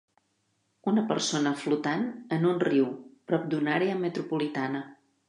[0.91, 2.07] Una persona flotant
[2.37, 2.87] en un riu
[3.33, 4.83] prop d'una àrea metropolitana